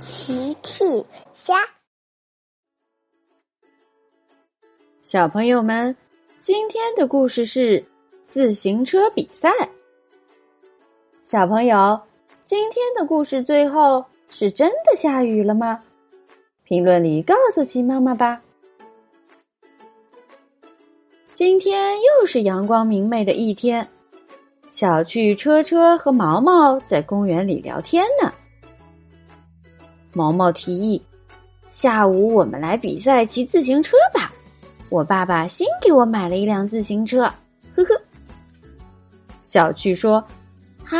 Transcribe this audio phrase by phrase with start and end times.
[0.00, 0.84] 奇趣
[1.32, 1.56] 虾，
[5.02, 5.94] 小朋友们，
[6.38, 7.84] 今天的故事是
[8.28, 9.50] 自行车比赛。
[11.24, 12.00] 小朋友，
[12.44, 15.82] 今天的故事最后是真的下雨了吗？
[16.62, 18.40] 评论里告诉奇妈妈吧。
[21.34, 23.88] 今天又是阳光明媚的一天，
[24.70, 28.32] 小趣、车车和毛毛在公园里聊天呢。
[30.18, 31.00] 毛毛提议
[31.70, 34.32] ：“下午我们来比赛骑自行车吧！
[34.88, 37.22] 我爸爸新给我买了一辆自行车。”
[37.76, 38.02] 呵呵。
[39.44, 40.22] 小趣说
[40.82, 40.98] ：“好，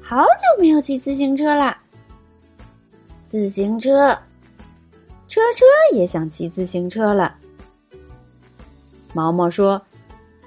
[0.00, 1.76] 好久没有骑自行车啦。”
[3.26, 4.18] 自行车，
[5.28, 7.36] 车车也想骑自行车了。
[9.12, 9.78] 毛毛说：“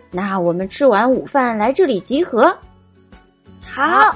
[0.09, 2.57] 那我们吃完午饭来这里集合。”
[3.61, 4.15] 好。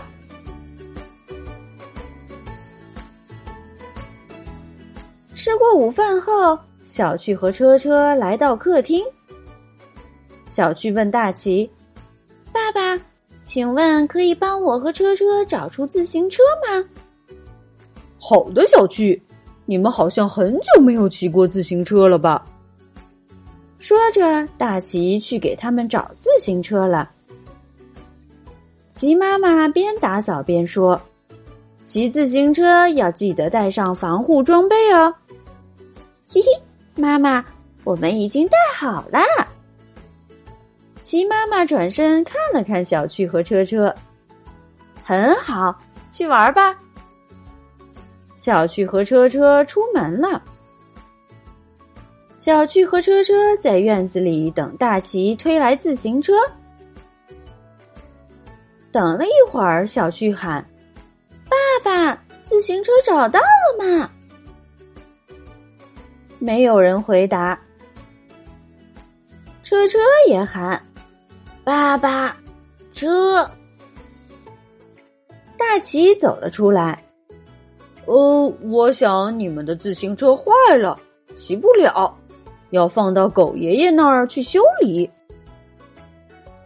[5.36, 9.04] 吃过午饭后，小趣和车车来到客厅。
[10.50, 11.70] 小趣问大奇
[12.54, 12.98] ：“爸爸，
[13.44, 16.84] 请问可以帮我和车车找出自行车吗
[18.18, 19.22] ？”“好的，小趣，
[19.66, 22.46] 你们好像很久没有骑过自行车了吧？”
[23.78, 27.12] 说着，大奇去给他们找自行车了。
[28.90, 31.00] 齐妈妈边打扫边说
[31.84, 35.14] ：“骑自行车要记得带上防护装备哦。”
[36.28, 36.48] 嘿嘿，
[36.96, 37.46] 妈妈，
[37.84, 39.20] 我们已经带好了。
[41.02, 43.94] 齐妈妈转身看了看小趣和车车，
[45.04, 45.80] 很好，
[46.12, 46.76] 去玩吧。
[48.36, 50.42] 小趣和车车出门了。
[52.40, 56.34] 小趣和车车在院子里等大齐推来自行车。
[58.92, 60.64] 等了一会儿，小趣喊
[61.50, 64.10] ：“爸爸，自行车找到了吗？”
[66.40, 67.60] 没有人回答。
[69.64, 69.98] 车车
[70.28, 70.82] 也喊
[71.64, 72.36] ：“爸爸，
[72.92, 73.50] 车！”
[75.58, 77.04] 大奇走了出来。
[78.06, 80.44] 哦，我想你们的自行车坏
[80.78, 80.96] 了，
[81.36, 82.16] 骑不了，
[82.70, 85.10] 要放到狗爷爷那儿去修理。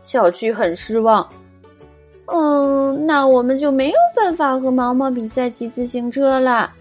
[0.03, 1.27] 小区很失望。
[2.25, 6.73] 嗯，那我们就没有办法和毛毛比赛骑自行车了。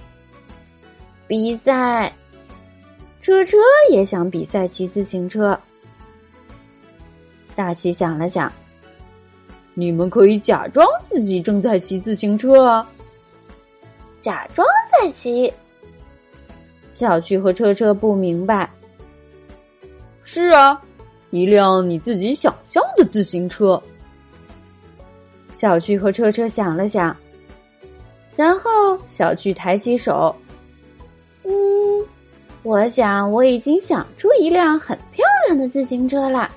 [1.29, 2.13] 比赛。
[3.29, 3.59] 车车
[3.91, 5.61] 也想比赛骑自行车。
[7.55, 8.51] 大奇想了想，
[9.75, 12.91] 你们可以假装自己正在骑自行车啊。
[14.23, 15.53] 假装在骑。
[16.91, 18.71] 小趣和车车不明白。
[20.25, 20.83] 是啊，
[21.29, 23.79] 一辆你自己想象的自行车。
[25.53, 27.15] 小趣和车车想了想，
[28.35, 30.35] 然后小趣抬起手。
[32.69, 36.51] 我想我已经想出一辆很漂亮的自行车了。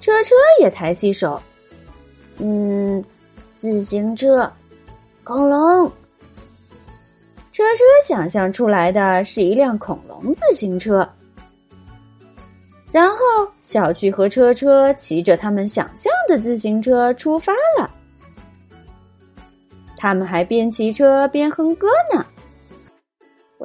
[0.00, 1.38] 车车也抬起手，
[2.38, 3.04] 嗯，
[3.58, 4.50] 自行车，
[5.24, 5.86] 恐龙。
[7.52, 11.06] 车车想象出来的是一辆恐龙自行车。
[12.90, 13.16] 然后
[13.62, 17.90] 小趣和车车骑着他们想象的自行车出发了。
[19.98, 22.24] 他们还边骑车边哼歌呢。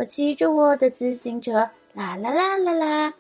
[0.01, 1.57] 我骑着我的自行车，
[1.94, 3.13] 啦啦啦啦啦。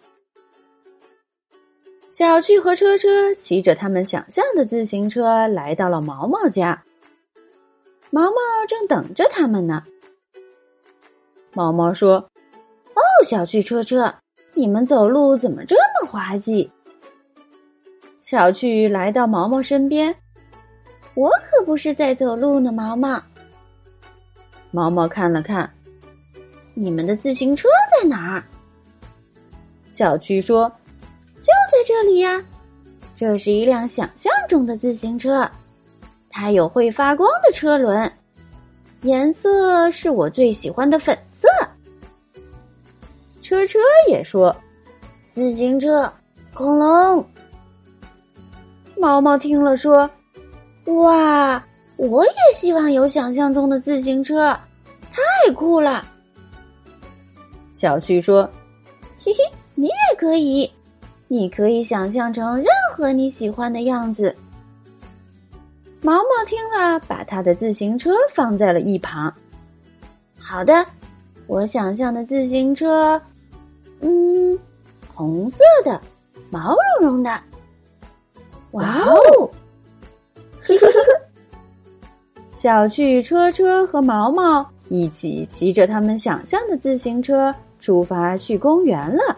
[2.11, 6.83] 小趣和车车骑着他们想象的自行车来到了毛毛家。
[8.09, 8.37] 毛毛
[8.67, 9.83] 正等着他们呢。
[11.53, 12.15] 毛毛说
[12.95, 14.11] ：“哦，小趣、车车，
[14.55, 16.67] 你们走路怎么这么滑稽？”
[18.21, 20.15] 小趣来到毛毛身边
[21.13, 23.21] ：“我可不是在走路呢，毛毛。”
[24.73, 25.71] 毛毛看了看。
[26.73, 28.43] 你们的自行车在哪儿？
[29.89, 30.71] 小趣说
[31.41, 32.41] ：“就在这里呀，
[33.15, 35.49] 这是一辆想象中的自行车，
[36.29, 38.11] 它有会发光的车轮，
[39.01, 41.47] 颜色是我最喜欢的粉色。”
[43.41, 44.55] 车车也说
[45.29, 46.11] ：“自行车，
[46.53, 47.25] 恐龙。”
[48.97, 50.09] 毛毛听了说
[50.85, 51.61] ：“哇，
[51.97, 54.57] 我也希望有想象中的自行车，
[55.11, 56.05] 太酷了！”
[57.81, 58.47] 小趣说
[59.17, 59.39] ：“嘿嘿，
[59.73, 60.71] 你也可以，
[61.27, 64.35] 你可以想象成任何你喜欢的样子。”
[65.99, 69.33] 毛毛听了，把他的自行车放在了一旁。
[70.37, 70.85] 好的，
[71.47, 73.19] 我想象的自行车，
[74.01, 74.55] 嗯，
[75.15, 75.99] 红色的，
[76.51, 77.31] 毛茸茸的。
[78.73, 79.49] 哇哦！
[80.61, 87.51] 嘿嘿嘿嘿，小趣、车车和毛毛一起骑着他们想象的自行车
[87.81, 89.37] 出发去公园了。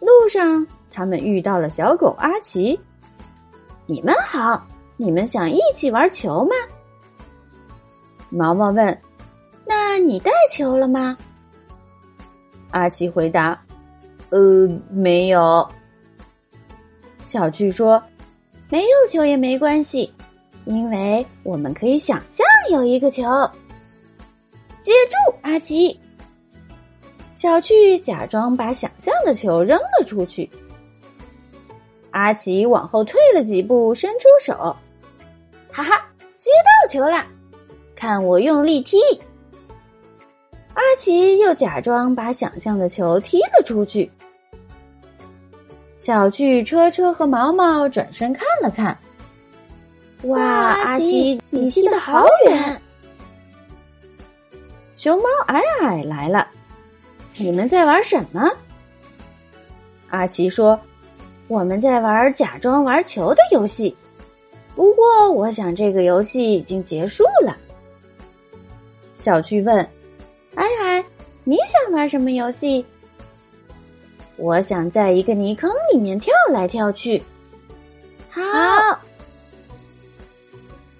[0.00, 2.78] 路上，他们遇到了小狗阿奇。
[3.84, 4.64] 你们好，
[4.96, 6.52] 你们想一起玩球吗？
[8.30, 8.98] 毛毛问
[9.66, 11.16] ：“那你带球了吗？”
[12.70, 13.60] 阿奇回答
[14.30, 15.68] ：“呃，没有。”
[17.26, 18.02] 小巨说
[18.70, 20.12] ：“没有球也没关系，
[20.64, 23.24] 因为我们可以想象有一个球。”
[24.88, 26.00] 接住，阿奇！
[27.34, 30.48] 小趣假装把想象的球扔了出去。
[32.10, 34.54] 阿奇往后退了几步，伸出手，
[35.70, 36.02] 哈哈，
[36.38, 37.22] 接到球了！
[37.94, 38.96] 看我用力踢！
[40.72, 44.10] 阿奇又假装把想象的球踢了出去。
[45.98, 48.98] 小趣、车车和毛毛转身看了看，
[50.22, 52.80] 哇，阿奇，你踢得好远！
[54.98, 56.48] 熊猫矮矮来了，
[57.36, 58.50] 你们在玩什么？
[60.10, 60.78] 阿奇说。
[61.46, 63.96] 我们在玩假装玩球的游戏，
[64.74, 67.56] 不过我想这个游戏已经结束了。
[69.16, 69.78] 小巨问
[70.56, 71.02] ：“矮矮，
[71.44, 72.84] 你想玩什么游戏？”
[74.36, 77.22] 我想在一个泥坑里面跳来跳去。
[78.28, 78.42] 好，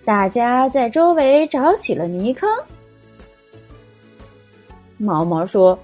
[0.02, 2.48] 大家在周围找起了泥坑。
[4.98, 5.78] 毛毛说：“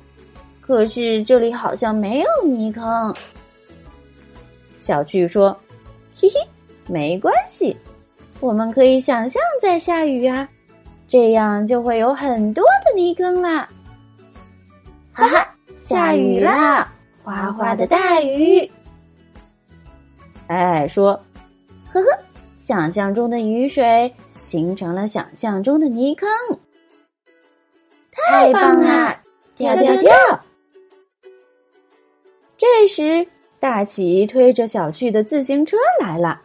[0.60, 3.14] 可是这里好像没有泥坑。”
[4.80, 5.56] 小巨说
[6.14, 6.34] ：“嘿嘿，
[6.86, 7.74] 没关系，
[8.40, 10.46] 我们可以想象在下雨啊，
[11.08, 13.68] 这样就会有很多的泥坑啦。”
[15.12, 18.70] 哈哈，下雨啦，哗哗的大雨。
[20.48, 21.12] 哎，说
[21.90, 22.06] ：“呵呵，
[22.60, 26.28] 想象中的雨水形成了想象中的泥坑，
[28.28, 29.20] 太棒啦！
[29.56, 30.12] 跳跳跳！”
[32.58, 33.26] 这时。
[33.60, 36.38] 大奇推着小趣的自行车来了。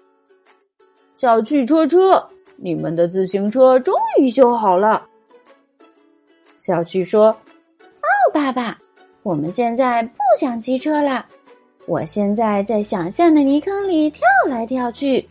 [1.18, 5.06] 小趣车车，你们的自行车终于修好了。
[6.60, 7.26] 小趣说
[7.84, 8.80] ：“哦，爸爸，
[9.22, 11.26] 我们现在不想骑车了。
[11.88, 15.28] 我现在在想象的泥坑里跳来跳去。”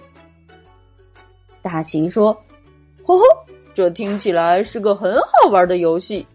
[1.62, 2.36] 大奇说
[3.02, 3.24] ：“吼吼，
[3.72, 6.26] 这听起来是个很好玩的游戏，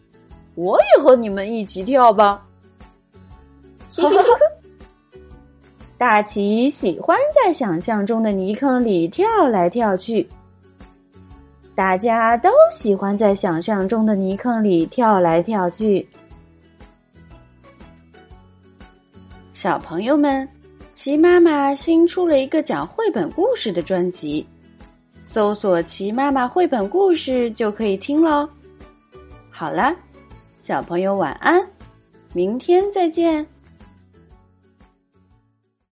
[0.55, 2.45] 我也和你们一起跳吧。
[5.97, 10.27] ”。大奇喜欢在想象中的泥坑里跳来跳去。
[11.75, 16.07] 大家都喜欢在想象中的泥坑里跳来跳去。
[19.53, 20.47] 小朋友们，
[20.91, 24.45] 奇妈妈新出了一个讲绘本故事的专辑，
[25.23, 28.47] 搜索“奇妈妈绘本故事”就可以听喽。
[29.49, 29.95] 好了，
[30.63, 31.61] 小朋友晚安，
[32.31, 33.45] 明天再见。